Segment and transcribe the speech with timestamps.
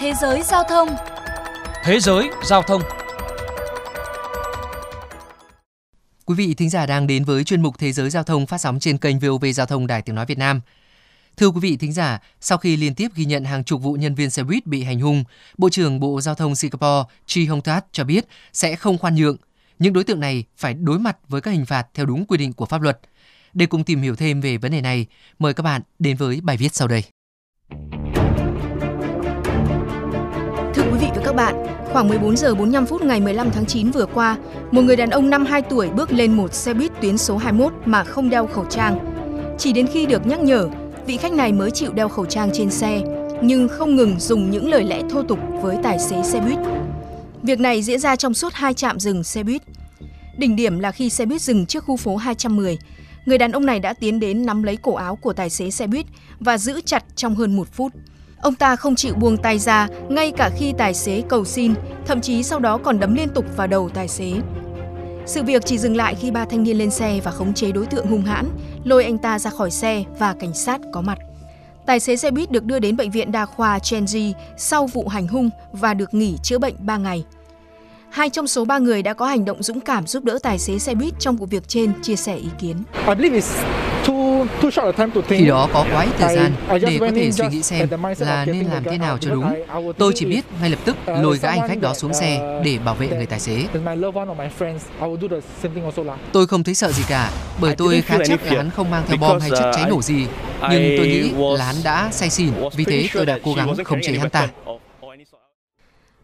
[0.00, 0.88] Thế giới giao thông
[1.84, 2.82] Thế giới giao thông
[6.24, 8.80] Quý vị thính giả đang đến với chuyên mục Thế giới giao thông phát sóng
[8.80, 10.60] trên kênh VOV Giao thông Đài Tiếng Nói Việt Nam.
[11.36, 14.14] Thưa quý vị thính giả, sau khi liên tiếp ghi nhận hàng chục vụ nhân
[14.14, 15.24] viên xe buýt bị hành hung,
[15.58, 19.36] Bộ trưởng Bộ Giao thông Singapore Chi Hong Tat cho biết sẽ không khoan nhượng.
[19.78, 22.52] Những đối tượng này phải đối mặt với các hình phạt theo đúng quy định
[22.52, 23.00] của pháp luật.
[23.52, 25.06] Để cùng tìm hiểu thêm về vấn đề này,
[25.38, 27.04] mời các bạn đến với bài viết sau đây.
[31.38, 34.36] Bạn, khoảng 14 giờ 45 phút ngày 15 tháng 9 vừa qua,
[34.70, 38.04] một người đàn ông 52 tuổi bước lên một xe buýt tuyến số 21 mà
[38.04, 38.98] không đeo khẩu trang.
[39.58, 40.68] Chỉ đến khi được nhắc nhở,
[41.06, 43.00] vị khách này mới chịu đeo khẩu trang trên xe,
[43.42, 46.58] nhưng không ngừng dùng những lời lẽ thô tục với tài xế xe buýt.
[47.42, 49.62] Việc này diễn ra trong suốt hai trạm dừng xe buýt.
[50.36, 52.78] Đỉnh điểm là khi xe buýt dừng trước khu phố 210,
[53.26, 55.86] người đàn ông này đã tiến đến nắm lấy cổ áo của tài xế xe
[55.86, 56.06] buýt
[56.40, 57.92] và giữ chặt trong hơn một phút.
[58.40, 61.74] Ông ta không chịu buông tay ra ngay cả khi tài xế cầu xin,
[62.06, 64.32] thậm chí sau đó còn đấm liên tục vào đầu tài xế.
[65.26, 67.86] Sự việc chỉ dừng lại khi ba thanh niên lên xe và khống chế đối
[67.86, 68.48] tượng hung hãn,
[68.84, 71.18] lôi anh ta ra khỏi xe và cảnh sát có mặt.
[71.86, 75.28] Tài xế xe buýt được đưa đến bệnh viện đa khoa Chenji sau vụ hành
[75.28, 77.24] hung và được nghỉ chữa bệnh 3 ngày.
[78.10, 80.78] Hai trong số ba người đã có hành động dũng cảm giúp đỡ tài xế
[80.78, 82.76] xe buýt trong vụ việc trên chia sẻ ý kiến.
[85.28, 88.66] Khi đó có quá ít thời gian để có thể suy nghĩ xem là nên
[88.66, 89.54] làm thế nào cho đúng.
[89.98, 92.94] Tôi chỉ biết ngay lập tức lôi gã anh khách đó xuống xe để bảo
[92.94, 93.66] vệ người tài xế.
[96.32, 99.16] Tôi không thấy sợ gì cả, bởi tôi khá chắc là hắn không mang theo
[99.16, 100.26] bom hay chất cháy nổ gì.
[100.70, 104.00] Nhưng tôi nghĩ là hắn đã say xỉn, vì thế tôi đã cố gắng khống
[104.02, 104.48] chế hắn ta.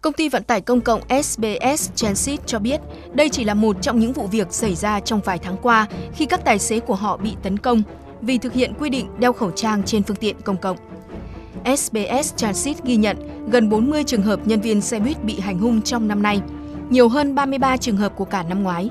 [0.00, 2.80] Công ty vận tải công cộng SBS Transit cho biết
[3.12, 6.26] đây chỉ là một trong những vụ việc xảy ra trong vài tháng qua khi
[6.26, 7.82] các tài xế của họ bị tấn công
[8.22, 10.76] vì thực hiện quy định đeo khẩu trang trên phương tiện công cộng.
[11.76, 13.16] SBS Transit ghi nhận
[13.50, 16.40] gần 40 trường hợp nhân viên xe buýt bị hành hung trong năm nay,
[16.90, 18.88] nhiều hơn 33 trường hợp của cả năm ngoái.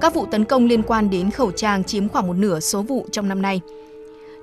[0.00, 3.06] Các vụ tấn công liên quan đến khẩu trang chiếm khoảng một nửa số vụ
[3.12, 3.60] trong năm nay.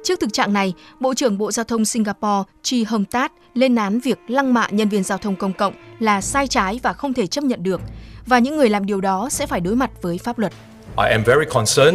[0.03, 3.99] Trước thực trạng này, Bộ trưởng Bộ Giao thông Singapore Chi Hong Tat lên án
[3.99, 7.27] việc lăng mạ nhân viên giao thông công cộng là sai trái và không thể
[7.27, 7.81] chấp nhận được,
[8.25, 10.53] và những người làm điều đó sẽ phải đối mặt với pháp luật.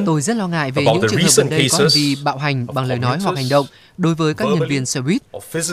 [0.06, 2.66] Tôi rất lo ngại về những trường hợp gần đây có hành vi bạo hành
[2.74, 3.66] bằng lời nói hoặc hành động
[3.98, 5.22] đối với các nhân viên xe buýt.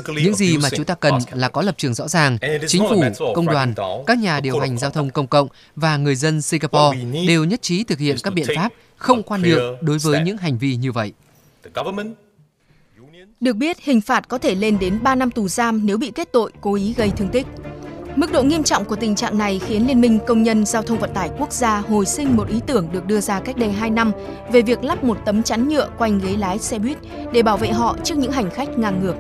[0.07, 2.38] Những gì mà chúng ta cần là có lập trường rõ ràng.
[2.67, 3.03] Chính phủ,
[3.35, 3.73] công đoàn,
[4.07, 7.83] các nhà điều hành giao thông công cộng và người dân Singapore đều nhất trí
[7.83, 11.13] thực hiện các biện pháp không khoan nhượng đối với những hành vi như vậy.
[13.39, 16.31] Được biết, hình phạt có thể lên đến 3 năm tù giam nếu bị kết
[16.31, 17.47] tội cố ý gây thương tích.
[18.16, 21.00] Mức độ nghiêm trọng của tình trạng này khiến Liên minh Công nhân Giao thông
[21.00, 23.90] Vận tải Quốc gia hồi sinh một ý tưởng được đưa ra cách đây 2
[23.90, 24.12] năm
[24.51, 26.97] về việc lắp một tấm chắn nhựa quanh ghế lái xe buýt
[27.34, 29.16] để bảo vệ họ trước những hành khách ngang ngược.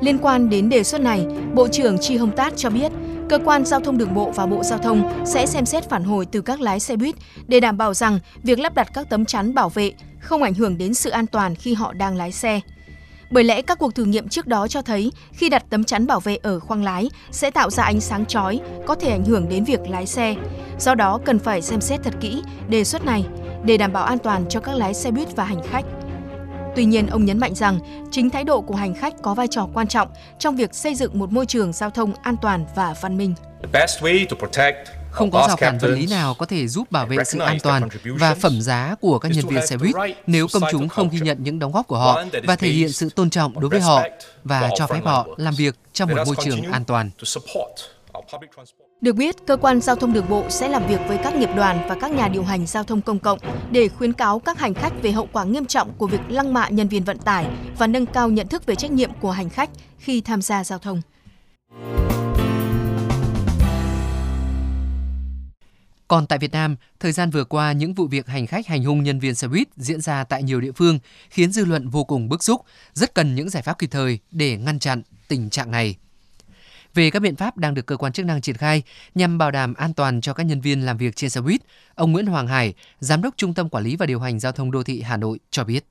[0.00, 2.92] Liên quan đến đề xuất này, Bộ trưởng Chi Hồng Tát cho biết,
[3.28, 6.26] cơ quan giao thông đường bộ và Bộ Giao thông sẽ xem xét phản hồi
[6.26, 7.14] từ các lái xe buýt
[7.46, 10.78] để đảm bảo rằng việc lắp đặt các tấm chắn bảo vệ không ảnh hưởng
[10.78, 12.60] đến sự an toàn khi họ đang lái xe.
[13.30, 16.20] Bởi lẽ các cuộc thử nghiệm trước đó cho thấy khi đặt tấm chắn bảo
[16.20, 19.64] vệ ở khoang lái sẽ tạo ra ánh sáng chói, có thể ảnh hưởng đến
[19.64, 20.34] việc lái xe.
[20.78, 23.24] Do đó cần phải xem xét thật kỹ đề xuất này
[23.64, 25.84] để đảm bảo an toàn cho các lái xe buýt và hành khách.
[26.76, 27.78] Tuy nhiên, ông nhấn mạnh rằng
[28.10, 30.08] chính thái độ của hành khách có vai trò quan trọng
[30.38, 33.34] trong việc xây dựng một môi trường giao thông an toàn và văn minh.
[35.10, 37.88] Không có rào cản vật lý nào có thể giúp bảo vệ sự an toàn
[38.04, 39.94] và phẩm giá của các nhân viên xe buýt
[40.26, 43.10] nếu công chúng không ghi nhận những đóng góp của họ và thể hiện sự
[43.10, 44.02] tôn trọng đối với họ
[44.44, 47.10] và cho phép họ làm việc trong một môi trường an toàn.
[49.00, 51.86] Được biết, cơ quan giao thông đường bộ sẽ làm việc với các nghiệp đoàn
[51.88, 53.38] và các nhà điều hành giao thông công cộng
[53.70, 56.68] để khuyến cáo các hành khách về hậu quả nghiêm trọng của việc lăng mạ
[56.68, 57.46] nhân viên vận tải
[57.78, 60.78] và nâng cao nhận thức về trách nhiệm của hành khách khi tham gia giao
[60.78, 61.02] thông.
[66.08, 69.02] Còn tại Việt Nam, thời gian vừa qua những vụ việc hành khách hành hung
[69.02, 70.98] nhân viên xe buýt diễn ra tại nhiều địa phương
[71.30, 72.60] khiến dư luận vô cùng bức xúc,
[72.92, 75.96] rất cần những giải pháp kịp thời để ngăn chặn tình trạng này.
[76.94, 78.82] Về các biện pháp đang được cơ quan chức năng triển khai
[79.14, 81.60] nhằm bảo đảm an toàn cho các nhân viên làm việc trên xe buýt,
[81.94, 84.70] ông Nguyễn Hoàng Hải, Giám đốc Trung tâm Quản lý và Điều hành Giao thông
[84.70, 85.84] Đô thị Hà Nội cho biết.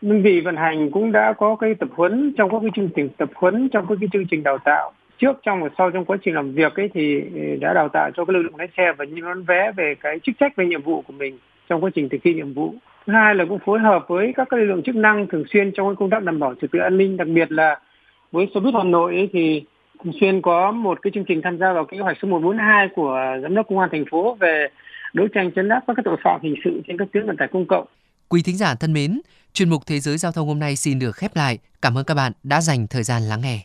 [0.00, 3.08] Đơn vị vận hành cũng đã có cái tập huấn trong các cái chương trình
[3.18, 6.16] tập huấn trong các cái chương trình đào tạo trước trong và sau trong quá
[6.24, 8.92] trình làm việc ấy thì ừ, đã đào tạo cho cái lực lượng lái xe
[8.98, 11.38] và những đón vé về cái chức trách về nhiệm vụ của mình
[11.68, 12.74] trong quá trình thực thi nhiệm vụ
[13.06, 15.96] thứ hai là cũng phối hợp với các lực lượng chức năng thường xuyên trong
[15.96, 17.80] công tác đảm bảo trật tự an ninh đặc biệt là
[18.32, 19.64] với xe buýt Hà Nội ấy thì
[20.04, 23.38] thường xuyên có một cái chương trình tham gia vào kế hoạch số 142 của
[23.42, 24.68] giám đốc công an thành phố về
[25.14, 27.66] đấu tranh chấn áp các tội phạm hình sự trên các tuyến vận tải công
[27.66, 27.86] cộng.
[28.28, 29.20] Quý thính giả thân mến,
[29.52, 31.58] chuyên mục Thế giới giao thông hôm nay xin được khép lại.
[31.82, 33.60] Cảm ơn các bạn đã dành thời gian lắng nghe.